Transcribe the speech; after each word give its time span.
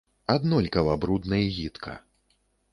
Аднолькава 0.35 0.97
брудна 0.97 1.37
і 1.37 1.47
гідка. 1.47 1.99